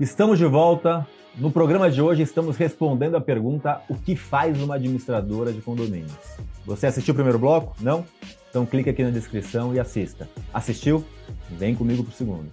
Estamos 0.00 0.38
de 0.38 0.46
volta. 0.46 1.04
No 1.36 1.50
programa 1.50 1.90
de 1.90 2.00
hoje 2.00 2.22
estamos 2.22 2.56
respondendo 2.56 3.16
a 3.16 3.20
pergunta: 3.20 3.82
o 3.88 3.96
que 3.96 4.14
faz 4.14 4.62
uma 4.62 4.76
administradora 4.76 5.52
de 5.52 5.60
condomínios? 5.60 6.12
Você 6.64 6.86
assistiu 6.86 7.10
o 7.10 7.14
primeiro 7.16 7.36
bloco? 7.36 7.74
Não? 7.80 8.04
Então 8.48 8.64
clique 8.64 8.88
aqui 8.88 9.02
na 9.02 9.10
descrição 9.10 9.74
e 9.74 9.80
assista. 9.80 10.28
Assistiu? 10.54 11.04
Vem 11.50 11.74
comigo 11.74 12.04
para 12.04 12.12
o 12.12 12.14
segundo. 12.14 12.48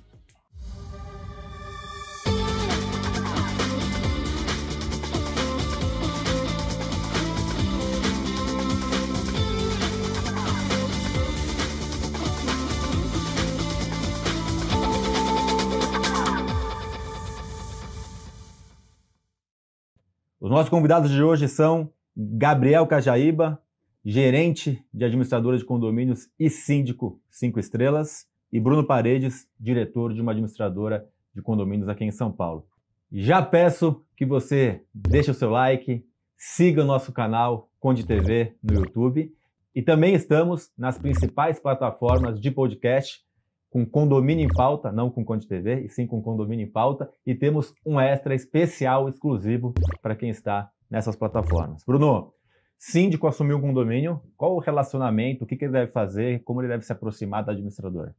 Os 20.45 20.51
nossos 20.51 20.69
convidados 20.69 21.09
de 21.09 21.23
hoje 21.23 21.47
são 21.47 21.91
Gabriel 22.15 22.85
Cajaíba, 22.85 23.59
gerente 24.05 24.79
de 24.93 25.03
administradora 25.03 25.57
de 25.57 25.65
condomínios 25.65 26.29
e 26.39 26.51
síndico 26.51 27.19
cinco 27.31 27.59
estrelas, 27.59 28.27
e 28.53 28.59
Bruno 28.59 28.85
Paredes, 28.85 29.47
diretor 29.59 30.13
de 30.13 30.21
uma 30.21 30.33
administradora 30.33 31.09
de 31.33 31.41
condomínios 31.41 31.89
aqui 31.89 32.03
em 32.03 32.11
São 32.11 32.31
Paulo. 32.31 32.63
Já 33.11 33.41
peço 33.41 34.05
que 34.15 34.23
você 34.23 34.83
deixe 34.93 35.31
o 35.31 35.33
seu 35.33 35.49
like, 35.49 36.05
siga 36.37 36.83
o 36.83 36.85
nosso 36.85 37.11
canal 37.11 37.67
Conde 37.79 38.05
TV 38.05 38.53
no 38.61 38.75
YouTube 38.75 39.33
e 39.73 39.81
também 39.81 40.13
estamos 40.13 40.71
nas 40.77 40.99
principais 40.99 41.59
plataformas 41.59 42.39
de 42.39 42.51
podcast 42.51 43.25
com 43.75 43.85
Condomínio 43.85 44.45
em 44.45 44.47
Pauta, 44.47 44.89
não 44.89 45.09
com 45.09 45.25
Conde 45.25 45.45
TV, 45.45 45.81
e 45.81 45.89
sim 45.89 46.07
com 46.07 46.21
Condomínio 46.21 46.65
em 46.65 46.71
Pauta, 46.71 47.09
e 47.25 47.35
temos 47.35 47.73
um 47.85 47.99
extra 47.99 48.33
especial 48.33 49.09
exclusivo 49.09 49.73
para 50.01 50.15
quem 50.15 50.29
está 50.29 50.71
nessas 50.89 51.13
plataformas. 51.17 51.83
Bruno, 51.83 52.31
síndico 52.79 53.27
assumiu 53.27 53.57
um 53.57 53.61
condomínio, 53.61 54.21
qual 54.37 54.55
o 54.55 54.59
relacionamento, 54.59 55.43
o 55.43 55.45
que, 55.45 55.57
que 55.57 55.65
ele 55.65 55.73
deve 55.73 55.91
fazer, 55.91 56.41
como 56.45 56.61
ele 56.61 56.69
deve 56.69 56.85
se 56.85 56.93
aproximar 56.93 57.43
da 57.43 57.51
administradora? 57.51 58.15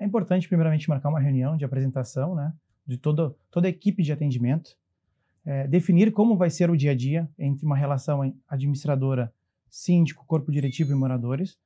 É 0.00 0.04
importante, 0.04 0.48
primeiramente, 0.48 0.88
marcar 0.88 1.10
uma 1.10 1.20
reunião 1.20 1.56
de 1.56 1.64
apresentação, 1.64 2.34
né, 2.34 2.52
de 2.84 2.98
toda, 2.98 3.36
toda 3.52 3.68
a 3.68 3.70
equipe 3.70 4.02
de 4.02 4.10
atendimento, 4.10 4.76
é, 5.44 5.68
definir 5.68 6.10
como 6.10 6.36
vai 6.36 6.50
ser 6.50 6.70
o 6.70 6.76
dia 6.76 6.90
a 6.90 6.94
dia 6.96 7.30
entre 7.38 7.64
uma 7.64 7.76
relação 7.76 8.34
administradora, 8.48 9.32
síndico, 9.70 10.26
corpo 10.26 10.50
diretivo 10.50 10.90
e 10.90 10.96
moradores, 10.96 11.56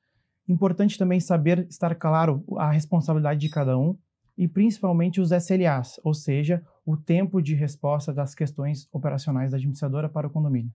Importante 0.50 0.98
também 0.98 1.20
saber 1.20 1.64
estar 1.70 1.94
claro 1.94 2.42
a 2.58 2.72
responsabilidade 2.72 3.38
de 3.38 3.48
cada 3.48 3.78
um 3.78 3.96
e 4.36 4.48
principalmente 4.48 5.20
os 5.20 5.30
SLAs, 5.30 6.00
ou 6.02 6.12
seja, 6.12 6.60
o 6.84 6.96
tempo 6.96 7.40
de 7.40 7.54
resposta 7.54 8.12
das 8.12 8.34
questões 8.34 8.88
operacionais 8.92 9.52
da 9.52 9.58
administradora 9.58 10.08
para 10.08 10.26
o 10.26 10.30
condomínio. 10.30 10.72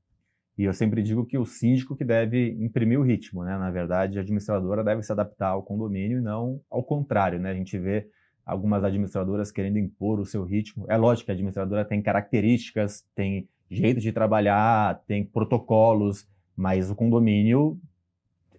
E 0.57 0.63
eu 0.63 0.73
sempre 0.73 1.03
digo 1.03 1.25
que 1.25 1.37
o 1.37 1.45
síndico 1.45 1.93
que 1.93 2.05
deve 2.05 2.51
imprimir 2.53 2.97
o 2.97 3.03
ritmo, 3.03 3.43
né? 3.43 3.57
Na 3.57 3.69
verdade, 3.69 4.17
a 4.17 4.21
administradora 4.21 4.81
deve 4.81 5.03
se 5.03 5.11
adaptar 5.11 5.49
ao 5.49 5.61
condomínio 5.61 6.19
e 6.19 6.21
não 6.21 6.61
ao 6.71 6.81
contrário, 6.81 7.37
né? 7.37 7.51
A 7.51 7.53
gente 7.55 7.77
vê 7.77 8.07
algumas 8.45 8.81
administradoras 8.81 9.51
querendo 9.51 9.77
impor 9.77 10.21
o 10.21 10.25
seu 10.25 10.45
ritmo. 10.45 10.85
É 10.87 10.95
lógico 10.95 11.25
que 11.25 11.31
a 11.31 11.33
administradora 11.33 11.83
tem 11.83 12.01
características, 12.01 13.03
tem 13.13 13.49
jeito 13.69 13.99
de 13.99 14.13
trabalhar, 14.13 15.03
tem 15.05 15.25
protocolos, 15.25 16.25
mas 16.55 16.89
o 16.89 16.95
condomínio 16.95 17.77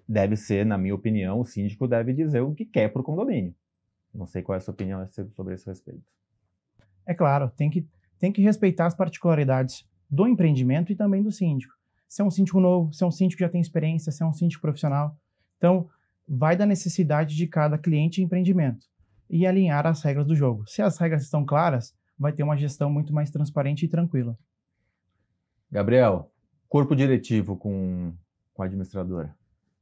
deve 0.08 0.36
ser, 0.36 0.64
na 0.64 0.78
minha 0.78 0.94
opinião, 0.94 1.40
o 1.40 1.44
síndico 1.44 1.88
deve 1.88 2.12
dizer 2.12 2.40
o 2.40 2.54
que 2.54 2.64
quer 2.64 2.88
para 2.92 3.00
o 3.00 3.04
condomínio. 3.04 3.54
Não 4.14 4.26
sei 4.26 4.42
qual 4.42 4.54
é 4.54 4.58
a 4.58 4.60
sua 4.60 4.72
opinião 4.72 5.06
sobre 5.34 5.54
esse 5.54 5.66
respeito. 5.66 6.04
É 7.04 7.14
claro, 7.14 7.50
tem 7.56 7.70
que, 7.70 7.86
tem 8.18 8.32
que 8.32 8.42
respeitar 8.42 8.86
as 8.86 8.94
particularidades 8.94 9.86
do 10.08 10.26
empreendimento 10.26 10.92
e 10.92 10.96
também 10.96 11.22
do 11.22 11.30
síndico. 11.30 11.74
Se 12.08 12.22
é 12.22 12.24
um 12.24 12.30
síndico 12.30 12.60
novo, 12.60 12.92
se 12.92 13.02
é 13.02 13.06
um 13.06 13.10
síndico 13.10 13.38
que 13.38 13.44
já 13.44 13.50
tem 13.50 13.60
experiência, 13.60 14.12
se 14.12 14.22
é 14.22 14.26
um 14.26 14.32
síndico 14.32 14.62
profissional. 14.62 15.16
Então, 15.58 15.88
vai 16.26 16.56
da 16.56 16.64
necessidade 16.64 17.36
de 17.36 17.46
cada 17.46 17.76
cliente 17.76 18.20
e 18.20 18.24
empreendimento 18.24 18.86
e 19.28 19.46
alinhar 19.46 19.86
as 19.86 20.02
regras 20.02 20.26
do 20.26 20.34
jogo. 20.34 20.66
Se 20.66 20.82
as 20.82 20.98
regras 20.98 21.22
estão 21.22 21.44
claras, 21.44 21.94
vai 22.18 22.32
ter 22.32 22.42
uma 22.42 22.56
gestão 22.56 22.90
muito 22.90 23.12
mais 23.12 23.30
transparente 23.30 23.84
e 23.84 23.88
tranquila. 23.88 24.38
Gabriel, 25.70 26.30
corpo 26.68 26.94
diretivo 26.94 27.56
com, 27.56 28.14
com 28.54 28.62
a 28.62 28.66
administradora. 28.66 29.34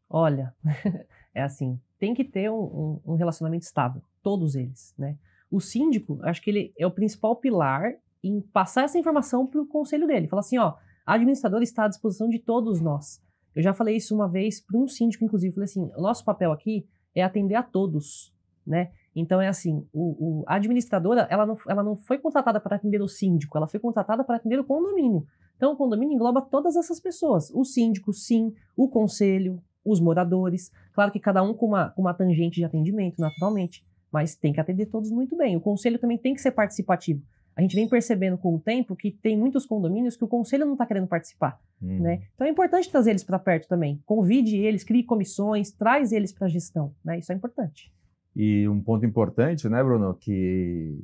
Olha, 0.09 0.54
é 1.34 1.42
assim, 1.42 1.81
tem 1.98 2.15
que 2.15 2.25
ter 2.25 2.50
um, 2.50 3.00
um, 3.04 3.15
relacionamento 3.15 3.65
estável, 3.65 4.03
todos 4.22 4.54
eles, 4.54 4.94
né? 4.98 5.16
O 5.50 5.60
síndico, 5.60 6.19
acho 6.22 6.42
que 6.42 6.50
ele 6.50 6.75
é 6.78 6.87
o 6.87 6.91
principal 6.91 7.37
pilar 7.37 7.94
em 8.22 8.41
passar 8.41 8.84
essa 8.84 8.98
informação 8.98 9.47
para 9.47 9.60
o 9.60 9.66
conselho 9.66 10.06
dele. 10.06 10.28
Falar 10.28 10.41
assim, 10.41 10.59
ó, 10.59 10.75
a 11.06 11.15
administradora 11.15 11.62
está 11.62 11.84
à 11.84 11.88
disposição 11.88 12.28
de 12.28 12.38
todos 12.38 12.81
nós. 12.81 13.22
Eu 13.54 13.62
já 13.62 13.72
falei 13.72 13.97
isso 13.97 14.15
uma 14.15 14.28
vez 14.28 14.60
para 14.60 14.78
um 14.78 14.88
síndico, 14.88 15.25
inclusive, 15.25 15.54
falei 15.54 15.65
assim, 15.65 15.91
nosso 15.97 16.25
papel 16.25 16.50
aqui 16.50 16.86
é 17.15 17.22
atender 17.22 17.54
a 17.54 17.62
todos, 17.62 18.32
né? 18.66 18.91
Então 19.15 19.41
é 19.41 19.47
assim, 19.47 19.86
o, 19.92 20.41
o, 20.41 20.44
a 20.47 20.56
administradora, 20.56 21.28
ela 21.31 21.47
não, 21.47 21.56
ela 21.69 21.82
não 21.82 21.97
foi 21.97 22.19
contratada 22.19 22.59
para 22.59 22.76
atender 22.76 23.00
o 23.00 23.06
síndico, 23.06 23.56
ela 23.56 23.69
foi 23.69 23.78
contratada 23.78 24.25
para 24.25 24.36
atender 24.36 24.59
o 24.59 24.65
condomínio. 24.65 25.25
Então 25.56 25.72
o 25.72 25.76
condomínio 25.76 26.15
engloba 26.15 26.42
todas 26.42 26.75
essas 26.75 26.98
pessoas, 26.98 27.50
o 27.54 27.65
síndico, 27.65 28.12
sim, 28.12 28.53
o 28.76 28.88
conselho, 28.88 29.62
os 29.84 30.00
moradores. 30.00 30.72
Claro 30.93 31.12
que 31.12 31.21
cada 31.21 31.43
um 31.43 31.55
com 31.55 31.67
uma, 31.67 31.91
com 31.91 32.03
uma 32.03 32.15
tangente 32.15 32.56
de 32.56 32.65
atendimento, 32.65 33.21
naturalmente, 33.21 33.84
mas 34.11 34.34
tem 34.34 34.53
que 34.53 34.61
atender 34.61 34.87
todos 34.87 35.11
muito 35.11 35.37
bem. 35.37 35.56
O 35.56 35.61
conselho 35.61 35.99
também 35.99 36.17
tem 36.17 36.34
que 36.34 36.41
ser 36.41 36.53
participativo. 36.53 37.22
A 37.56 37.62
gente 37.62 37.77
vem 37.77 37.89
percebendo 37.89 38.37
com 38.37 38.55
o 38.55 38.61
tempo 38.61 38.97
que 38.97 39.11
tem 39.11 39.37
muitos 39.37 39.65
condomínios 39.65 40.17
que 40.17 40.25
o 40.25 40.28
conselho 40.28 40.67
não 40.67 40.72
está 40.72 40.84
querendo 40.84 41.06
participar. 41.06 41.61
Hum. 41.81 42.00
Né? 42.00 42.22
Então 42.34 42.47
é 42.47 42.50
importante 42.50 42.91
trazer 42.91 43.11
eles 43.11 43.22
para 43.22 43.39
perto 43.39 43.69
também. 43.69 44.03
Convide 44.05 44.56
eles, 44.56 44.83
crie 44.83 45.05
comissões, 45.05 45.71
traz 45.71 46.11
eles 46.11 46.33
para 46.33 46.47
a 46.47 46.51
gestão. 46.51 46.93
Né? 47.05 47.19
Isso 47.19 47.33
é 47.33 47.34
importante. 47.34 47.93
E 48.34 48.69
um 48.69 48.81
ponto 48.81 49.06
importante, 49.06 49.69
né, 49.69 49.83
Bruno, 49.83 50.15
que 50.15 50.99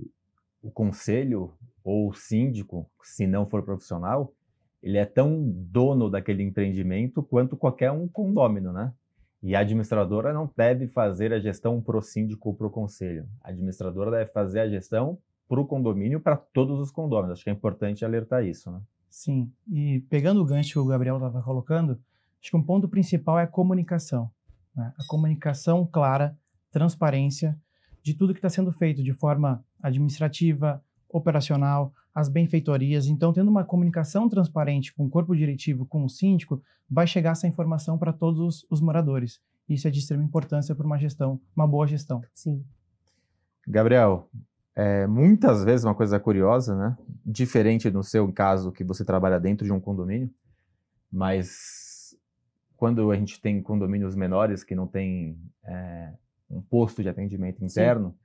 o 0.60 0.70
conselho 0.70 1.52
ou 1.84 2.08
o 2.08 2.12
síndico, 2.12 2.90
se 3.02 3.26
não 3.26 3.46
for 3.46 3.62
profissional, 3.62 4.32
ele 4.82 4.98
é 4.98 5.04
tão 5.04 5.42
dono 5.46 6.08
daquele 6.08 6.42
empreendimento 6.42 7.22
quanto 7.22 7.56
qualquer 7.56 7.90
um 7.90 8.08
condômino, 8.08 8.72
né? 8.72 8.92
E 9.42 9.54
a 9.54 9.60
administradora 9.60 10.32
não 10.32 10.50
deve 10.54 10.86
fazer 10.88 11.32
a 11.32 11.40
gestão 11.40 11.80
pro 11.80 12.02
síndico 12.02 12.50
ou 12.50 12.54
pro 12.54 12.70
conselho. 12.70 13.26
A 13.42 13.48
administradora 13.48 14.10
deve 14.10 14.30
fazer 14.30 14.60
a 14.60 14.68
gestão 14.68 15.18
pro 15.48 15.66
condomínio 15.66 16.20
para 16.20 16.36
todos 16.36 16.78
os 16.78 16.90
condôminos. 16.90 17.32
Acho 17.32 17.44
que 17.44 17.50
é 17.50 17.52
importante 17.52 18.04
alertar 18.04 18.44
isso, 18.44 18.70
né? 18.70 18.80
Sim. 19.08 19.50
E 19.68 20.00
pegando 20.08 20.40
o 20.40 20.44
gancho 20.44 20.74
que 20.74 20.78
o 20.78 20.86
Gabriel 20.86 21.16
estava 21.16 21.42
colocando, 21.42 21.98
acho 22.40 22.50
que 22.50 22.56
um 22.56 22.62
ponto 22.62 22.88
principal 22.88 23.38
é 23.38 23.42
a 23.42 23.46
comunicação. 23.48 24.30
Né? 24.74 24.92
A 24.96 25.04
comunicação 25.08 25.86
clara, 25.86 26.38
transparência 26.70 27.58
de 28.02 28.14
tudo 28.14 28.32
que 28.32 28.38
está 28.38 28.48
sendo 28.48 28.72
feito 28.72 29.02
de 29.02 29.12
forma 29.12 29.64
administrativa, 29.82 30.82
operacional, 31.08 31.92
as 32.14 32.28
benfeitorias. 32.28 33.06
Então, 33.06 33.32
tendo 33.32 33.50
uma 33.50 33.64
comunicação 33.64 34.28
transparente 34.28 34.92
com 34.92 35.06
o 35.06 35.10
corpo 35.10 35.34
diretivo, 35.34 35.86
com 35.86 36.04
o 36.04 36.08
síndico, 36.08 36.62
vai 36.88 37.06
chegar 37.06 37.32
essa 37.32 37.46
informação 37.46 37.96
para 37.96 38.12
todos 38.12 38.40
os, 38.40 38.66
os, 38.70 38.80
moradores. 38.80 39.40
Isso 39.68 39.86
é 39.86 39.90
de 39.90 40.00
extrema 40.00 40.24
importância 40.24 40.74
para 40.74 40.86
uma 40.86 40.98
gestão, 40.98 41.40
uma 41.54 41.66
boa 41.66 41.86
gestão. 41.86 42.22
Sim. 42.34 42.64
Gabriel, 43.66 44.28
é, 44.74 45.06
muitas 45.06 45.64
vezes 45.64 45.84
uma 45.84 45.94
coisa 45.94 46.18
curiosa, 46.18 46.76
né? 46.76 46.96
Diferente 47.24 47.90
no 47.90 48.02
seu 48.02 48.32
caso 48.32 48.72
que 48.72 48.82
você 48.82 49.04
trabalha 49.04 49.38
dentro 49.38 49.64
de 49.64 49.72
um 49.72 49.80
condomínio, 49.80 50.30
mas 51.12 52.16
quando 52.76 53.10
a 53.10 53.16
gente 53.16 53.40
tem 53.40 53.62
condomínios 53.62 54.16
menores 54.16 54.64
que 54.64 54.74
não 54.74 54.86
tem 54.86 55.38
é, 55.64 56.12
um 56.50 56.60
posto 56.60 57.02
de 57.02 57.08
atendimento 57.08 57.64
interno, 57.64 58.10
Sim. 58.10 58.16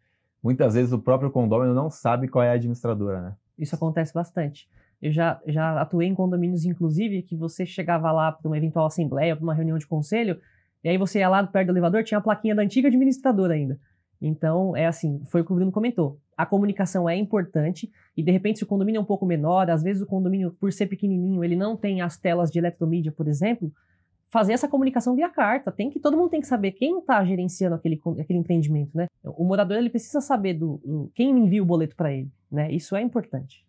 muitas 0.41 0.74
vezes 0.74 0.91
o 0.91 1.00
próprio 1.00 1.29
condomínio 1.29 1.75
não 1.75 1.90
sabe 1.90 2.28
qual 2.28 2.44
é 2.44 2.50
a 2.50 2.53
administradora, 2.53 3.22
né? 3.22 3.35
Isso 3.58 3.75
acontece 3.75 4.13
bastante. 4.13 4.68
Eu 5.02 5.12
já, 5.12 5.42
já 5.46 5.81
atuei 5.81 6.07
em 6.07 6.16
condomínios, 6.16 6.66
inclusive, 6.66 7.22
que 7.22 7.36
você 7.36 7.66
chegava 7.66 8.12
lá 8.12 8.31
para 8.31 8.48
uma 8.48 8.57
eventual 8.57 8.86
assembleia, 8.86 9.36
para 9.36 9.44
uma 9.44 9.54
reunião 9.54 9.78
de 9.78 9.88
conselho, 9.88 10.40
e 10.84 10.90
aí 10.90 10.98
você 10.98 11.19
ia 11.19 11.30
lá 11.30 11.46
perto 11.46 11.68
do 11.68 11.74
elevador, 11.74 12.04
tinha 12.04 12.18
a 12.18 12.22
plaquinha 12.22 12.56
da 12.56 12.62
antiga 12.62 12.88
administradora 12.88 13.54
ainda. 13.54 13.80
Então, 14.22 14.75
é 14.75 14.86
assim, 14.86 15.22
foi 15.25 15.42
o 15.42 15.46
que 15.46 15.52
o 15.52 15.56
Bruno 15.56 15.72
comentou. 15.72 16.19
A 16.38 16.46
comunicação 16.46 17.10
é 17.10 17.16
importante 17.16 17.92
e, 18.16 18.24
de 18.24 18.31
repente, 18.31 18.60
se 18.60 18.63
o 18.63 18.68
condomínio 18.68 19.00
é 19.00 19.02
um 19.02 19.06
pouco 19.06 19.25
menor, 19.25 19.69
às 19.69 19.84
vezes 19.84 20.01
o 20.01 20.06
condomínio, 20.06 20.56
por 20.60 20.72
ser 20.72 20.88
pequenininho, 20.88 21.44
ele 21.44 21.56
não 21.56 21.75
tem 21.75 22.01
as 22.01 22.18
telas 22.18 22.51
de 22.51 22.60
eletromídia, 22.60 23.12
por 23.12 23.28
exemplo, 23.28 23.72
fazer 24.30 24.54
essa 24.54 24.68
comunicação 24.68 25.16
via 25.16 25.30
carta. 25.30 25.72
Tem 25.72 25.89
que 25.89 26.00
todo 26.00 26.18
mundo 26.18 26.30
tem 26.30 26.42
que 26.42 26.48
saber 26.48 26.72
quem 26.72 27.00
está 27.00 27.24
gerenciando 27.24 27.75
aquele, 27.75 28.00
aquele 28.19 28.39
empreendimento, 28.39 28.95
né? 28.95 29.07
O 29.24 29.44
morador 29.45 29.77
ele 29.77 29.89
precisa 29.89 30.22
saber 30.22 30.54
do, 30.56 30.81
do 30.83 31.12
quem 31.16 31.30
envia 31.30 31.62
o 31.62 31.66
boleto 31.66 31.95
para 31.95 32.12
ele, 32.12 32.31
né? 32.51 32.72
Isso 32.72 32.95
é 32.95 33.01
importante. 33.01 33.66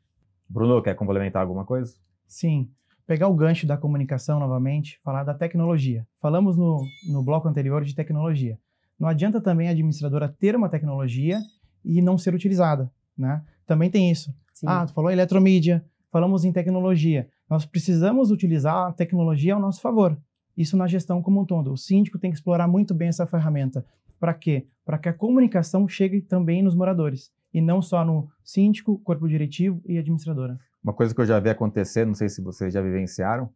Bruno, 0.49 0.82
quer 0.82 0.94
complementar 0.94 1.43
alguma 1.43 1.64
coisa? 1.64 1.94
Sim. 2.26 2.69
Pegar 3.06 3.29
o 3.29 3.35
gancho 3.35 3.67
da 3.67 3.76
comunicação 3.76 4.41
novamente, 4.41 5.00
falar 5.03 5.23
da 5.23 5.35
tecnologia. 5.35 6.06
Falamos 6.20 6.56
no, 6.56 6.82
no 7.08 7.23
bloco 7.23 7.47
anterior 7.49 7.85
de 7.85 7.94
tecnologia. 7.94 8.58
Não 8.99 9.08
adianta 9.08 9.41
também 9.41 9.69
a 9.69 9.70
administradora 9.70 10.29
ter 10.29 10.56
uma 10.56 10.69
tecnologia 10.69 11.38
e 11.85 12.03
não 12.03 12.19
ser 12.19 12.35
utilizada. 12.35 12.91
né? 13.17 13.43
Também 13.67 13.91
tem 13.91 14.11
isso. 14.11 14.35
Sim. 14.53 14.67
Ah, 14.69 14.87
tu 14.87 14.93
falou 14.93 15.11
eletromídia, 15.11 15.85
falamos 16.11 16.44
em 16.44 16.53
tecnologia. 16.53 17.29
Nós 17.49 17.64
precisamos 17.64 18.31
utilizar 18.31 18.88
a 18.88 18.93
tecnologia 18.93 19.55
ao 19.55 19.61
nosso 19.61 19.81
favor. 19.81 20.19
Isso 20.56 20.76
na 20.76 20.87
gestão 20.87 21.23
como 21.23 21.41
um 21.41 21.44
todo. 21.44 21.73
O 21.73 21.76
síndico 21.76 22.19
tem 22.19 22.31
que 22.31 22.37
explorar 22.37 22.67
muito 22.67 22.94
bem 22.94 23.08
essa 23.08 23.26
ferramenta. 23.26 23.85
Para 24.19 24.32
quê? 24.32 24.67
Para 24.85 24.99
que 24.99 25.08
a 25.08 25.12
comunicação 25.12 25.87
chegue 25.87 26.20
também 26.20 26.62
nos 26.62 26.75
moradores 26.75 27.31
e 27.53 27.61
não 27.61 27.82
só 27.82 28.05
no 28.05 28.29
síndico, 28.43 28.99
corpo 28.99 29.29
diretivo 29.29 29.81
e 29.85 29.99
administradora. 29.99 30.58
Uma 30.82 30.93
coisa 30.93 31.14
que 31.14 31.20
eu 31.20 31.26
já 31.26 31.38
vi 31.41 31.50
acontecer, 31.50 32.06
não 32.06 32.14
sei 32.14 32.29
se 32.29 32.41
vocês 32.41 32.73
já 32.73 32.81
vivenciaram, 32.81 33.50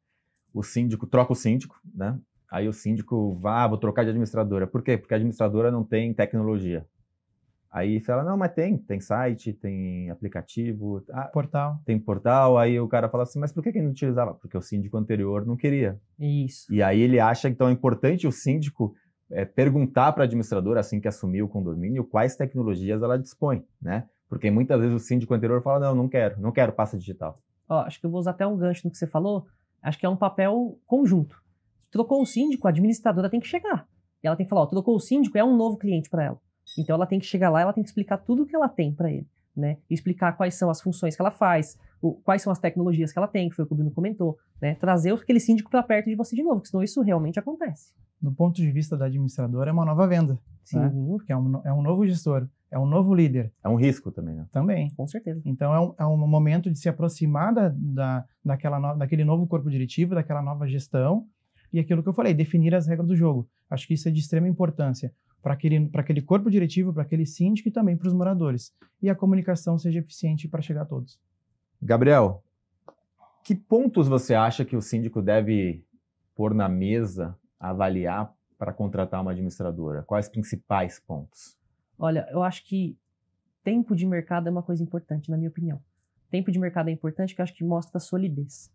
o 0.52 0.62
síndico 0.62 1.06
troca 1.06 1.32
o 1.32 1.37
síndico, 1.37 1.81
né? 1.94 2.19
Aí 2.50 2.67
o 2.67 2.73
síndico 2.73 3.35
vai, 3.35 3.64
ah, 3.64 3.69
vou 3.69 3.79
trocar 3.79 4.02
de 4.02 4.11
administradora. 4.11 4.67
Por 4.67 4.82
quê? 4.82 4.99
Porque 4.99 5.14
a 5.14 5.17
administradora 5.17 5.70
não 5.70 5.85
tem 5.85 6.12
tecnologia. 6.12 6.85
Aí 7.70 8.00
fala, 8.00 8.25
não, 8.25 8.37
mas 8.37 8.52
tem, 8.52 8.76
tem 8.76 8.99
site, 8.99 9.52
tem 9.52 10.11
aplicativo, 10.11 11.05
ah, 11.11 11.28
Portal. 11.28 11.78
tem 11.84 11.99
portal. 12.00 12.58
Aí 12.58 12.81
o 12.81 12.88
cara 12.88 13.08
fala 13.08 13.22
assim, 13.22 13.38
mas 13.38 13.52
por 13.52 13.62
que 13.62 13.70
que 13.70 13.81
não 13.81 13.93
utilizava? 13.93 14.34
Porque 14.34 14.56
o 14.56 14.61
síndico 14.61 14.96
anterior 14.96 15.46
não 15.46 15.56
queria. 15.56 16.00
Isso. 16.19 16.72
E 16.72 16.82
aí 16.82 17.00
ele 17.00 17.20
acha 17.20 17.49
que 17.49 17.55
então 17.55 17.69
é 17.69 17.72
importante 17.72 18.26
o 18.26 18.32
síndico 18.32 18.94
é, 19.31 19.44
perguntar 19.44 20.12
para 20.12 20.25
a 20.25 20.26
administradora, 20.26 20.81
assim 20.81 21.00
que 21.00 21.06
assumir 21.06 21.43
o 21.43 21.49
condomínio, 21.49 22.05
quais 22.05 22.34
tecnologias 22.34 23.00
ela 23.02 23.17
dispõe, 23.17 23.64
né? 23.81 24.08
Porque 24.28 24.50
muitas 24.50 24.81
vezes 24.81 24.94
o 24.94 24.99
síndico 24.99 25.32
anterior 25.32 25.62
fala, 25.62 25.78
não, 25.78 25.94
não 25.94 26.08
quero, 26.08 26.40
não 26.40 26.50
quero 26.50 26.73
pasta 26.73 26.99
digital. 26.99 27.37
Ó, 27.69 27.82
acho 27.82 28.00
que 28.00 28.06
eu 28.06 28.11
vou 28.11 28.19
usar 28.19 28.32
até 28.32 28.44
um 28.44 28.56
gancho 28.56 28.82
no 28.84 28.90
que 28.90 28.99
você 28.99 29.06
falou. 29.06 29.46
Acho 29.81 29.99
que 29.99 30.06
é 30.06 30.08
um 30.08 30.16
papel 30.16 30.76
conjunto. 30.87 31.40
Trocou 31.90 32.20
o 32.20 32.26
síndico, 32.26 32.66
a 32.66 32.70
administradora 32.70 33.31
tem 33.31 33.38
que 33.38 33.46
chegar. 33.46 33.87
E 34.23 34.26
ela 34.26 34.37
tem 34.37 34.44
que 34.44 34.50
falar, 34.50 34.62
ó, 34.62 34.66
trocou 34.66 34.96
o 34.96 35.00
síndico, 35.00 35.38
é 35.38 35.44
um 35.44 35.56
novo 35.56 35.76
cliente 35.76 36.11
para 36.11 36.25
ela. 36.25 36.40
Então 36.78 36.94
ela 36.94 37.06
tem 37.06 37.19
que 37.19 37.26
chegar 37.26 37.50
lá, 37.50 37.61
ela 37.61 37.72
tem 37.72 37.82
que 37.82 37.88
explicar 37.88 38.19
tudo 38.19 38.43
o 38.43 38.46
que 38.46 38.55
ela 38.56 38.69
tem 38.69 38.93
para 38.93 39.11
ele, 39.11 39.26
né? 39.56 39.76
Explicar 39.88 40.37
quais 40.37 40.55
são 40.55 40.70
as 40.70 40.81
funções 40.81 41.14
que 41.17 41.22
ela 41.22 41.31
faz, 41.31 41.78
o, 42.00 42.12
quais 42.14 42.43
são 42.43 42.52
as 42.52 42.58
tecnologias 42.58 43.12
que 43.12 43.19
ela 43.19 43.28
tem, 43.28 43.49
que 43.49 43.56
foi 43.56 43.64
o 43.64 43.69
que 43.69 43.75
o 43.75 43.76
Bruno 43.76 43.90
comentou, 43.90 44.38
né? 44.61 44.75
Trazer 44.76 45.12
aquele 45.12 45.40
síndico 45.40 45.70
para 45.70 45.82
perto 45.82 46.06
de 46.08 46.14
você 46.17 46.34
de 46.37 46.43
novo, 46.43 46.56
porque 46.56 46.69
senão 46.70 46.82
isso 46.82 47.00
realmente 47.02 47.38
acontece. 47.38 47.93
Do 48.20 48.32
ponto 48.32 48.56
de 48.56 48.70
vista 48.70 48.96
da 48.96 49.06
administradora, 49.06 49.70
é 49.70 49.72
uma 49.72 49.84
nova 49.84 50.06
venda. 50.06 50.38
Sim, 50.64 50.78
Né? 50.78 50.90
Porque 51.08 51.32
é 51.32 51.37
um, 51.37 51.43
no- 51.49 51.62
é 51.64 51.72
um 51.72 51.82
novo 51.82 52.06
gestor, 52.06 52.46
é 52.70 52.78
um 52.78 52.87
novo 52.87 53.14
líder 53.14 53.50
É 53.64 53.69
um 53.69 53.75
risco 53.76 54.12
também, 54.12 54.37
né? 54.37 54.46
também. 54.52 54.90
com 54.94 55.06
certeza. 55.06 55.40
Então 55.44 55.75
é 55.75 55.81
um, 55.81 55.94
é 55.99 56.06
um 56.06 56.16
momento 56.28 56.70
de 56.70 56.78
se 56.78 56.88
aproximar 56.88 57.52
da, 57.52 57.73
da, 57.75 58.25
daquela 58.44 58.78
no- 58.78 58.96
daquele 58.96 59.25
novo 59.25 59.46
corpo 59.46 59.69
diretivo, 59.70 60.14
daquela 60.14 60.43
nova 60.43 60.69
gestão 60.69 61.26
e 61.73 61.81
aquilo 61.81 62.02
que 62.02 62.08
eu 62.08 62.12
falei, 62.12 62.34
definir 62.34 62.75
as 62.75 62.87
regras 62.87 63.08
do 63.08 63.16
jogo. 63.16 63.49
Acho 63.70 63.87
que 63.88 63.94
isso 63.94 64.08
é 64.08 64.12
de 64.12 64.20
extrema 64.20 64.46
importância 64.49 65.12
para 65.42 65.54
aquele, 65.54 65.90
aquele 65.94 66.22
corpo 66.22 66.50
diretivo, 66.50 66.92
para 66.92 67.02
aquele 67.02 67.26
síndico 67.26 67.69
e 67.69 67.72
também 67.72 67.96
para 67.96 68.08
os 68.08 68.14
moradores. 68.14 68.75
E 69.00 69.08
a 69.08 69.14
comunicação 69.14 69.78
seja 69.78 69.98
eficiente 69.98 70.48
para 70.48 70.62
chegar 70.62 70.82
a 70.82 70.87
todos. 70.87 71.19
Gabriel, 71.81 72.42
que 73.42 73.54
pontos 73.54 74.06
você 74.06 74.34
acha 74.34 74.64
que 74.64 74.76
o 74.76 74.82
síndico 74.82 75.22
deve 75.22 75.84
pôr 76.34 76.54
na 76.54 76.69
mesa, 76.69 77.37
avaliar 77.58 78.32
para 78.58 78.72
contratar 78.72 79.20
uma 79.22 79.31
administradora? 79.31 80.02
Quais 80.02 80.28
principais 80.28 81.00
pontos? 81.00 81.58
Olha, 81.98 82.26
eu 82.31 82.42
acho 82.42 82.66
que 82.66 82.98
tempo 83.64 83.94
de 83.94 84.06
mercado 84.06 84.48
é 84.48 84.50
uma 84.50 84.62
coisa 84.62 84.82
importante, 84.82 85.31
na 85.31 85.37
minha 85.37 85.50
opinião. 85.50 85.82
Tempo 86.31 86.50
de 86.50 86.58
mercado 86.58 86.88
é 86.88 86.92
importante 86.92 87.31
porque 87.31 87.40
eu 87.40 87.44
acho 87.44 87.54
que 87.54 87.64
mostra 87.64 87.98
solidez. 87.98 88.70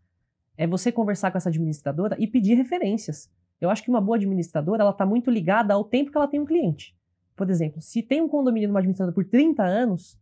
É 0.57 0.65
você 0.65 0.91
conversar 0.91 1.31
com 1.31 1.37
essa 1.37 1.49
administradora 1.49 2.15
e 2.19 2.27
pedir 2.27 2.55
referências. 2.55 3.29
Eu 3.59 3.69
acho 3.69 3.83
que 3.83 3.89
uma 3.89 4.01
boa 4.01 4.17
administradora, 4.17 4.81
ela 4.83 4.91
está 4.91 5.05
muito 5.05 5.31
ligada 5.31 5.73
ao 5.73 5.83
tempo 5.83 6.11
que 6.11 6.17
ela 6.17 6.27
tem 6.27 6.39
um 6.39 6.45
cliente. 6.45 6.95
Por 7.35 7.49
exemplo, 7.49 7.81
se 7.81 8.01
tem 8.01 8.21
um 8.21 8.27
condomínio 8.27 8.67
numa 8.69 8.79
administradora 8.79 9.13
por 9.13 9.25
30 9.25 9.63
anos, 9.63 10.17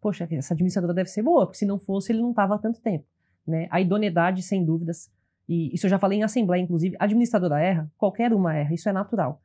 poxa, 0.00 0.26
essa 0.30 0.54
administradora 0.54 0.94
deve 0.94 1.10
ser 1.10 1.22
boa, 1.22 1.46
porque 1.46 1.58
se 1.58 1.66
não 1.66 1.78
fosse, 1.78 2.12
ele 2.12 2.20
não 2.20 2.30
estava 2.30 2.54
há 2.54 2.58
tanto 2.58 2.80
tempo. 2.80 3.04
Né? 3.46 3.68
A 3.70 3.80
idoneidade, 3.80 4.42
sem 4.42 4.64
dúvidas, 4.64 5.10
e 5.48 5.72
isso 5.74 5.86
eu 5.86 5.90
já 5.90 5.98
falei 5.98 6.18
em 6.18 6.22
assembleia, 6.22 6.60
inclusive, 6.60 6.96
a 6.98 7.04
administradora 7.04 7.60
erra, 7.60 7.90
qualquer 7.96 8.32
uma 8.32 8.54
erra, 8.54 8.74
isso 8.74 8.88
é 8.88 8.92
natural. 8.92 9.40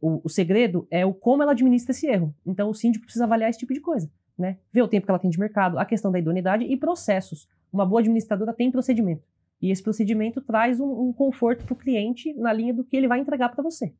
O, 0.00 0.20
o 0.24 0.28
segredo 0.28 0.86
é 0.90 1.04
o 1.04 1.12
como 1.12 1.42
ela 1.42 1.52
administra 1.52 1.92
esse 1.92 2.06
erro. 2.06 2.34
Então, 2.44 2.70
o 2.70 2.74
síndico 2.74 3.04
precisa 3.04 3.24
avaliar 3.24 3.50
esse 3.50 3.58
tipo 3.58 3.74
de 3.74 3.80
coisa, 3.80 4.10
né? 4.38 4.58
Ver 4.72 4.82
o 4.82 4.88
tempo 4.88 5.06
que 5.06 5.10
ela 5.10 5.18
tem 5.18 5.30
de 5.30 5.38
mercado, 5.38 5.78
a 5.78 5.84
questão 5.84 6.10
da 6.10 6.18
idoneidade 6.18 6.64
e 6.64 6.76
processos. 6.76 7.48
Uma 7.72 7.84
boa 7.84 8.00
administradora 8.00 8.52
tem 8.52 8.70
procedimento. 8.70 9.22
E 9.60 9.70
esse 9.70 9.82
procedimento 9.82 10.40
traz 10.40 10.80
um, 10.80 11.08
um 11.08 11.12
conforto 11.12 11.64
para 11.64 11.72
o 11.72 11.76
cliente 11.76 12.32
na 12.34 12.52
linha 12.52 12.74
do 12.74 12.84
que 12.84 12.96
ele 12.96 13.08
vai 13.08 13.20
entregar 13.20 13.48
para 13.48 13.62
você. 13.62 13.94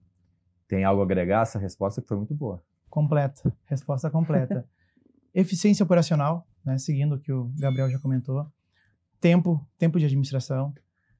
Tem 0.68 0.84
algo 0.84 1.00
a 1.00 1.04
agregar? 1.04 1.42
Essa 1.42 1.58
resposta 1.58 2.02
foi 2.02 2.16
muito 2.16 2.34
boa. 2.34 2.62
Completa, 2.90 3.52
resposta 3.66 4.10
completa. 4.10 4.66
Eficiência 5.34 5.84
operacional, 5.84 6.46
né, 6.64 6.78
seguindo 6.78 7.16
o 7.16 7.18
que 7.18 7.32
o 7.32 7.50
Gabriel 7.58 7.90
já 7.90 7.98
comentou. 7.98 8.46
Tempo, 9.20 9.66
tempo 9.78 9.98
de 9.98 10.06
administração. 10.06 10.74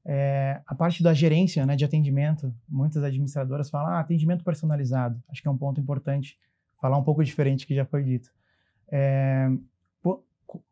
É, 0.05 0.61
a 0.67 0.75
parte 0.75 1.03
da 1.03 1.13
gerência, 1.13 1.67
né, 1.67 1.77
de 1.77 1.85
atendimento, 1.85 2.55
muitas 2.69 3.03
administradoras 3.03 3.69
falam 3.69 3.93
ah, 3.93 4.01
atendimento 4.01 4.45
personalizado. 4.45 5.23
Acho 5.29 5.43
que 5.43 5.49
é 5.49 5.51
um 5.51 5.59
ponto 5.59 5.81
importante 5.81 6.39
falar 6.81 6.97
um 6.97 7.05
pouco 7.05 7.25
diferente 7.25 7.67
que 7.67 7.75
já 7.75 7.85
foi 7.85 8.03
dito. 8.03 8.31
É, 8.91 9.49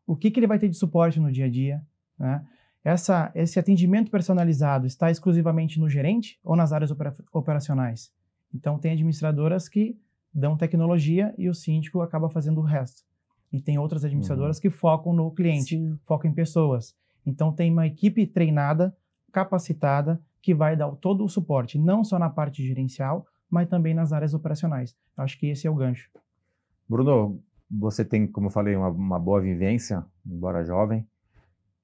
o 0.07 0.15
que, 0.15 0.31
que 0.31 0.39
ele 0.39 0.47
vai 0.47 0.57
ter 0.57 0.69
de 0.69 0.77
suporte 0.77 1.19
no 1.19 1.31
dia 1.31 1.45
a 1.45 1.49
dia, 1.49 1.85
né? 2.17 2.45
Essa, 2.85 3.31
esse 3.33 3.57
atendimento 3.57 4.11
personalizado 4.11 4.85
está 4.85 5.09
exclusivamente 5.09 5.79
no 5.79 5.89
gerente 5.89 6.39
ou 6.43 6.55
nas 6.55 6.71
áreas 6.71 6.91
opera- 6.91 7.15
operacionais? 7.33 8.13
Então, 8.53 8.77
tem 8.77 8.91
administradoras 8.91 9.67
que 9.67 9.99
dão 10.31 10.55
tecnologia 10.55 11.33
e 11.35 11.49
o 11.49 11.53
síndico 11.55 12.01
acaba 12.01 12.29
fazendo 12.29 12.59
o 12.59 12.63
resto. 12.63 13.01
E 13.51 13.59
tem 13.59 13.79
outras 13.79 14.05
administradoras 14.05 14.59
que 14.59 14.69
focam 14.69 15.13
no 15.13 15.31
cliente, 15.31 15.75
Sim. 15.75 15.97
focam 16.05 16.29
em 16.29 16.33
pessoas. 16.33 16.95
Então, 17.25 17.51
tem 17.51 17.71
uma 17.71 17.87
equipe 17.87 18.27
treinada, 18.27 18.95
capacitada, 19.31 20.21
que 20.39 20.53
vai 20.53 20.75
dar 20.75 20.91
todo 20.91 21.25
o 21.25 21.29
suporte, 21.29 21.79
não 21.79 22.03
só 22.03 22.19
na 22.19 22.29
parte 22.29 22.63
gerencial, 22.63 23.25
mas 23.49 23.67
também 23.67 23.95
nas 23.95 24.13
áreas 24.13 24.35
operacionais. 24.35 24.95
Acho 25.17 25.39
que 25.39 25.47
esse 25.47 25.65
é 25.65 25.71
o 25.71 25.75
gancho. 25.75 26.11
Bruno, 26.87 27.41
você 27.67 28.05
tem, 28.05 28.27
como 28.27 28.45
eu 28.45 28.51
falei, 28.51 28.75
uma, 28.75 28.89
uma 28.89 29.19
boa 29.19 29.41
vivência, 29.41 30.05
embora 30.23 30.63
jovem. 30.63 31.07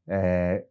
É, 0.07 0.67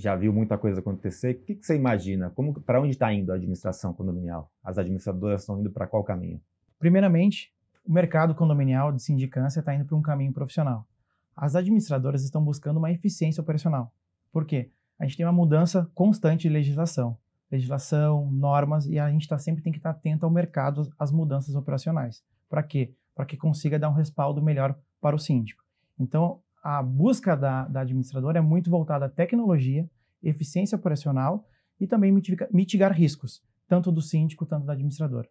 já 0.00 0.16
viu 0.16 0.32
muita 0.32 0.56
coisa 0.56 0.80
acontecer. 0.80 1.32
O 1.32 1.44
que, 1.44 1.54
que 1.54 1.66
você 1.66 1.76
imagina? 1.76 2.32
Para 2.64 2.80
onde 2.80 2.92
está 2.92 3.12
indo 3.12 3.30
a 3.30 3.34
administração 3.34 3.92
condominial? 3.92 4.50
As 4.64 4.78
administradoras 4.78 5.42
estão 5.42 5.60
indo 5.60 5.70
para 5.70 5.86
qual 5.86 6.02
caminho? 6.02 6.40
Primeiramente, 6.78 7.52
o 7.84 7.92
mercado 7.92 8.34
condominial 8.34 8.92
de 8.92 9.02
sindicância 9.02 9.60
está 9.60 9.74
indo 9.74 9.84
para 9.84 9.96
um 9.96 10.02
caminho 10.02 10.32
profissional. 10.32 10.86
As 11.36 11.54
administradoras 11.54 12.24
estão 12.24 12.42
buscando 12.42 12.78
uma 12.78 12.90
eficiência 12.90 13.42
operacional. 13.42 13.92
Por 14.32 14.46
quê? 14.46 14.70
A 14.98 15.04
gente 15.04 15.16
tem 15.16 15.26
uma 15.26 15.32
mudança 15.32 15.90
constante 15.94 16.42
de 16.42 16.48
legislação. 16.48 17.16
Legislação, 17.50 18.30
normas, 18.30 18.86
e 18.86 18.98
a 18.98 19.10
gente 19.10 19.28
tá, 19.28 19.38
sempre 19.38 19.62
tem 19.62 19.72
que 19.72 19.78
estar 19.78 19.90
atento 19.90 20.24
ao 20.24 20.30
mercado, 20.30 20.90
às 20.98 21.10
mudanças 21.10 21.54
operacionais. 21.54 22.22
Para 22.48 22.62
quê? 22.62 22.94
Para 23.14 23.26
que 23.26 23.36
consiga 23.36 23.78
dar 23.78 23.90
um 23.90 23.94
respaldo 23.94 24.40
melhor 24.40 24.78
para 25.00 25.16
o 25.16 25.18
síndico. 25.18 25.62
Então, 25.98 26.40
a 26.62 26.82
busca 26.82 27.36
da, 27.36 27.66
da 27.66 27.80
administradora 27.80 28.38
é 28.38 28.42
muito 28.42 28.70
voltada 28.70 29.06
à 29.06 29.08
tecnologia, 29.08 29.88
eficiência 30.22 30.76
operacional 30.76 31.48
e 31.80 31.86
também 31.86 32.12
mitigar, 32.12 32.48
mitigar 32.52 32.92
riscos, 32.92 33.42
tanto 33.66 33.90
do 33.90 34.02
síndico, 34.02 34.44
tanto 34.44 34.66
da 34.66 34.74
administradora. 34.74 35.28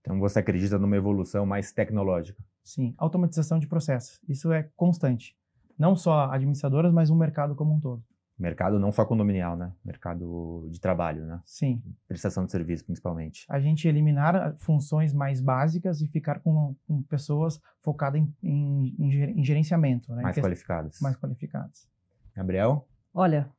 Então 0.00 0.18
você 0.18 0.38
acredita 0.38 0.78
numa 0.78 0.96
evolução 0.96 1.44
mais 1.44 1.72
tecnológica? 1.72 2.42
Sim, 2.62 2.94
automatização 2.96 3.58
de 3.58 3.66
processos. 3.66 4.20
Isso 4.28 4.52
é 4.52 4.68
constante. 4.76 5.36
Não 5.78 5.96
só 5.96 6.30
administradoras, 6.30 6.92
mas 6.92 7.10
o 7.10 7.16
mercado 7.16 7.54
como 7.54 7.74
um 7.74 7.80
todo. 7.80 8.02
Mercado 8.40 8.78
não 8.78 8.90
só 8.90 9.04
condominial, 9.04 9.54
né? 9.56 9.70
Mercado 9.84 10.66
de 10.70 10.80
trabalho, 10.80 11.26
né? 11.26 11.40
Sim, 11.44 11.82
Prestação 12.08 12.44
de 12.46 12.50
serviço, 12.50 12.84
principalmente. 12.86 13.44
a 13.48 13.60
gente 13.60 13.86
eliminar 13.86 14.54
funções 14.56 15.12
mais 15.12 15.40
básicas 15.40 16.00
e 16.00 16.08
ficar 16.08 16.40
com, 16.40 16.74
com 16.88 17.02
pessoas 17.02 17.60
focadas 17.82 18.20
em, 18.20 18.34
em, 18.42 18.94
em 18.98 19.10
ger- 19.10 19.28
em 19.38 19.44
gerenciamento, 19.44 20.10
né? 20.14 20.20
Em 20.20 20.24
Mais 20.24 20.34
quest- 20.34 20.44
qualificados. 20.44 21.00
mais 21.00 21.16
qualificadas. 21.16 21.86
Gabriel? 22.34 22.88
Olha, 23.12 23.50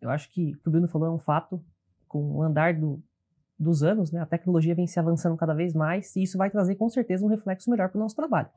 eu 0.00 0.10
acho 0.10 0.28
que 0.32 0.52
o 0.54 0.58
que 0.58 0.68
o 0.68 0.70
Bruno 0.72 0.88
falou 0.88 1.08
é 1.08 1.10
um 1.12 1.18
fato. 1.18 1.62
Com 2.08 2.32
o 2.36 2.42
andar 2.42 2.74
do, 2.74 3.00
dos 3.58 3.82
anos, 3.82 4.10
né, 4.12 4.20
a 4.20 4.26
tecnologia 4.26 4.74
vem 4.74 4.86
se 4.86 4.98
avançando 5.00 5.36
cada 5.36 5.52
vez 5.54 5.74
mais 5.74 6.14
e 6.16 6.22
isso 6.22 6.36
vai 6.38 6.50
trazer 6.50 6.74
com 6.76 6.88
certeza 6.88 7.24
um 7.24 7.28
reflexo 7.28 7.70
melhor 7.70 7.88
para 7.88 7.98
o 7.98 8.00
nosso 8.00 8.14
trabalho. 8.16 8.48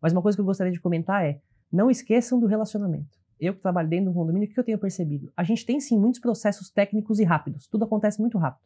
Mas 0.00 0.12
uma 0.12 0.22
coisa 0.22 0.36
que 0.36 0.40
eu 0.40 0.44
gostaria 0.44 0.72
de 0.72 0.80
comentar 0.80 1.24
é: 1.24 1.40
não 1.70 1.90
esqueçam 1.90 2.38
do 2.40 2.46
relacionamento. 2.46 3.21
Eu 3.42 3.54
que 3.54 3.60
trabalho 3.60 3.88
dentro 3.88 4.04
de 4.04 4.10
um 4.10 4.14
condomínio, 4.14 4.48
o 4.48 4.52
que 4.52 4.58
eu 4.60 4.62
tenho 4.64 4.78
percebido? 4.78 5.32
A 5.36 5.42
gente 5.42 5.66
tem 5.66 5.80
sim 5.80 5.98
muitos 5.98 6.20
processos 6.20 6.70
técnicos 6.70 7.18
e 7.18 7.24
rápidos, 7.24 7.66
tudo 7.66 7.84
acontece 7.84 8.20
muito 8.20 8.38
rápido. 8.38 8.62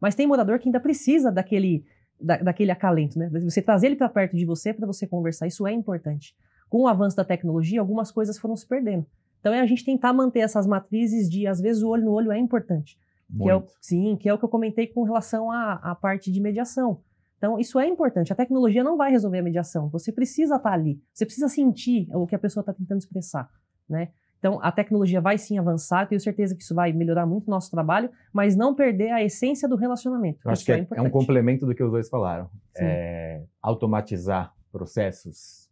Mas 0.00 0.14
tem 0.16 0.26
morador 0.26 0.58
que 0.58 0.68
ainda 0.68 0.80
precisa 0.80 1.30
daquele, 1.30 1.84
da- 2.20 2.38
daquele 2.38 2.70
acalento, 2.72 3.16
né? 3.18 3.28
Você 3.44 3.62
trazer 3.62 3.86
ele 3.86 3.96
para 3.96 4.08
perto 4.08 4.36
de 4.36 4.44
você 4.44 4.74
para 4.74 4.86
você 4.86 5.06
conversar, 5.06 5.46
isso 5.46 5.66
é 5.66 5.72
importante. 5.72 6.34
Com 6.68 6.82
o 6.82 6.88
avanço 6.88 7.16
da 7.16 7.24
tecnologia, 7.24 7.80
algumas 7.80 8.10
coisas 8.10 8.36
foram 8.38 8.56
se 8.56 8.66
perdendo. 8.66 9.06
Então 9.40 9.54
é 9.54 9.60
a 9.60 9.66
gente 9.66 9.84
tentar 9.84 10.12
manter 10.12 10.40
essas 10.40 10.66
matrizes 10.66 11.30
de, 11.30 11.46
às 11.46 11.60
vezes, 11.60 11.82
o 11.82 11.88
olho 11.88 12.04
no 12.04 12.12
olho 12.12 12.32
é 12.32 12.38
importante. 12.38 12.98
Que 13.36 13.48
é 13.48 13.54
o, 13.54 13.58
Muito. 13.60 13.72
sim, 13.80 14.16
que 14.16 14.28
é 14.28 14.34
o 14.34 14.38
que 14.38 14.44
eu 14.44 14.48
comentei 14.48 14.86
com 14.88 15.02
relação 15.04 15.50
à, 15.50 15.74
à 15.74 15.94
parte 15.94 16.32
de 16.32 16.40
mediação. 16.40 17.02
Então, 17.36 17.58
isso 17.58 17.78
é 17.78 17.86
importante. 17.86 18.32
A 18.32 18.36
tecnologia 18.36 18.82
não 18.82 18.96
vai 18.96 19.10
resolver 19.12 19.38
a 19.38 19.42
mediação. 19.42 19.88
Você 19.90 20.10
precisa 20.10 20.56
estar 20.56 20.72
ali. 20.72 21.00
Você 21.12 21.24
precisa 21.24 21.46
sentir 21.48 22.08
o 22.12 22.26
que 22.26 22.34
a 22.34 22.38
pessoa 22.38 22.62
está 22.62 22.72
tentando 22.72 22.98
expressar, 22.98 23.48
né? 23.88 24.08
Então, 24.38 24.60
a 24.62 24.70
tecnologia 24.70 25.20
vai 25.20 25.36
sim 25.36 25.58
avançar, 25.58 26.06
tenho 26.06 26.20
certeza 26.20 26.54
que 26.54 26.62
isso 26.62 26.74
vai 26.74 26.92
melhorar 26.92 27.26
muito 27.26 27.48
o 27.48 27.50
nosso 27.50 27.70
trabalho, 27.70 28.08
mas 28.32 28.54
não 28.54 28.74
perder 28.74 29.10
a 29.10 29.22
essência 29.22 29.68
do 29.68 29.74
relacionamento. 29.74 30.38
Eu 30.44 30.52
acho 30.52 30.64
que 30.64 30.72
é, 30.72 30.86
é, 30.94 31.02
um 31.02 31.10
complemento 31.10 31.66
do 31.66 31.74
que 31.74 31.82
os 31.82 31.90
dois 31.90 32.08
falaram. 32.08 32.48
É, 32.76 33.42
automatizar 33.60 34.54
processos 34.70 35.68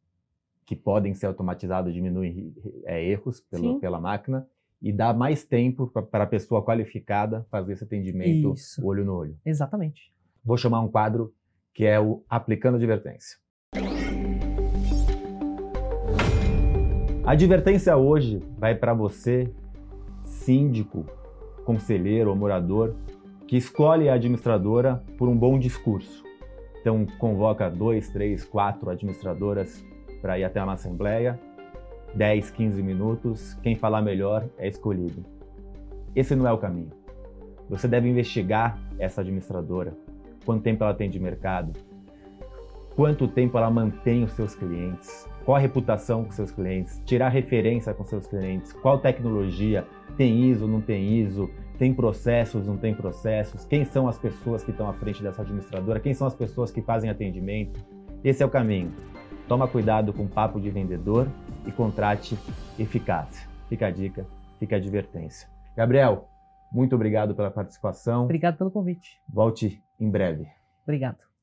que 0.65 0.75
podem 0.75 1.15
ser 1.15 1.27
automatizados 1.27 1.95
diminui 1.95 2.53
é, 2.85 3.05
erros 3.05 3.41
pelo, 3.41 3.79
pela 3.79 4.01
máquina 4.01 4.49
e 4.83 4.93
dar 4.93 5.15
mais 5.15 5.45
tempo 5.45 5.87
para 5.87 6.25
a 6.25 6.27
pessoa 6.27 6.65
qualificada 6.65 7.47
fazer 7.51 7.75
esse 7.75 7.85
atendimento 7.85 8.55
isso. 8.55 8.85
olho 8.85 9.05
no 9.05 9.15
olho. 9.15 9.39
Exatamente. 9.47 10.13
Vou 10.45 10.57
chamar 10.57 10.81
um 10.81 10.89
quadro 10.89 11.33
que 11.73 11.85
é 11.85 12.01
o 12.01 12.25
Aplicando 12.29 12.77
Advertência. 12.77 13.39
A 17.27 17.33
advertência 17.33 17.97
hoje 17.97 18.41
vai 18.57 18.73
para 18.73 18.95
você, 18.95 19.53
síndico, 20.23 21.05
conselheiro 21.65 22.31
ou 22.31 22.37
morador, 22.37 22.95
que 23.49 23.57
escolhe 23.57 24.09
a 24.09 24.15
administradora 24.15 25.03
por 25.19 25.29
um 25.29 25.37
bom 25.37 25.59
discurso. 25.59 26.23
Então, 26.81 27.05
convoca 27.19 27.69
dois, 27.69 28.09
três, 28.11 28.45
quatro 28.45 28.91
administradoras 28.91 29.85
para 30.23 30.39
ir 30.39 30.45
até 30.45 30.63
uma 30.63 30.75
assembleia, 30.75 31.37
10, 32.15 32.53
15 32.53 32.81
minutos, 32.81 33.55
quem 33.55 33.75
falar 33.75 34.03
melhor 34.03 34.49
é 34.57 34.69
escolhido. 34.69 35.25
Esse 36.15 36.37
não 36.37 36.47
é 36.47 36.53
o 36.53 36.59
caminho. 36.59 36.93
Você 37.69 37.89
deve 37.89 38.09
investigar 38.09 38.79
essa 39.01 39.23
administradora, 39.23 39.99
quanto 40.45 40.63
tempo 40.63 40.85
ela 40.85 40.95
tem 40.95 41.11
de 41.11 41.19
mercado, 41.19 41.73
quanto 42.95 43.27
tempo 43.27 43.59
ela 43.59 43.69
mantém 43.69 44.23
os 44.23 44.31
seus 44.31 44.55
clientes, 44.55 45.29
qual 45.47 45.57
a 45.57 45.61
reputação 45.61 46.25
com 46.25 46.33
seus 46.33 46.51
clientes, 46.51 47.01
tirar 47.07 47.29
referência 47.29 47.95
com 47.95 48.05
seus 48.05 48.27
clientes, 48.27 48.73
qual 48.73 48.99
tecnologia, 48.99 49.87
tem 50.17 50.51
ISO, 50.51 50.67
não 50.67 50.81
tem 50.81 51.21
ISO, 51.21 51.49
tem 51.79 51.95
processos, 51.95 52.67
não 52.67 52.77
tem 52.77 52.93
processos, 52.93 53.65
quem 53.65 53.85
são 53.85 54.09
as 54.09 54.19
pessoas 54.19 54.65
que 54.65 54.73
estão 54.73 54.89
à 54.89 54.93
frente 54.93 55.23
dessa 55.23 55.43
administradora, 55.43 56.01
quem 56.01 56.13
são 56.13 56.27
as 56.27 56.35
pessoas 56.35 56.73
que 56.73 56.83
fazem 56.83 57.09
atendimento. 57.09 57.79
Esse 58.25 58.43
é 58.43 58.47
o 58.47 58.51
caminho. 58.51 58.93
Toma 59.47 59.69
cuidado 59.69 60.13
com 60.13 60.27
papo 60.27 60.61
de 60.61 60.69
vendedor 60.69 61.29
e 61.65 61.71
contrate 61.71 62.37
eficácia. 62.77 63.49
Fica 63.69 63.87
a 63.87 63.91
dica, 63.91 64.27
fica 64.59 64.75
a 64.75 64.79
advertência. 64.79 65.49
Gabriel, 65.77 66.29
muito 66.73 66.97
obrigado 66.97 67.37
pela 67.37 67.53
participação. 67.53 68.25
Obrigado 68.25 68.59
pelo 68.59 68.73
convite. 68.73 69.23
Volte 69.29 69.81
em 70.01 70.11
breve. 70.11 70.49
Obrigado. 70.83 71.36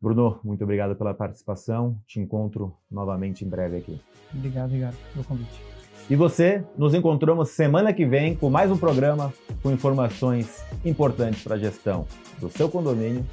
Bruno, 0.00 0.40
muito 0.42 0.64
obrigado 0.64 0.96
pela 0.96 1.12
participação. 1.12 1.98
Te 2.06 2.18
encontro 2.18 2.74
novamente 2.90 3.44
em 3.44 3.48
breve 3.48 3.76
aqui. 3.76 4.00
Obrigado, 4.34 4.66
obrigado 4.66 4.96
pelo 5.12 5.24
convite. 5.24 5.60
E 6.08 6.16
você, 6.16 6.64
nos 6.76 6.94
encontramos 6.94 7.50
semana 7.50 7.92
que 7.92 8.06
vem 8.06 8.34
com 8.34 8.48
mais 8.48 8.70
um 8.70 8.76
programa 8.76 9.32
com 9.62 9.70
informações 9.70 10.64
importantes 10.84 11.44
para 11.44 11.54
a 11.54 11.58
gestão 11.58 12.06
do 12.40 12.48
seu 12.48 12.68
condomínio 12.68 13.24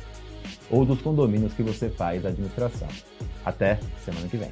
ou 0.70 0.86
dos 0.86 1.02
condomínios 1.02 1.54
que 1.54 1.64
você 1.64 1.90
faz 1.90 2.26
a 2.26 2.30
administração. 2.30 2.90
Até 3.46 3.80
semana 4.04 4.28
que 4.28 4.38
vem. 4.38 4.52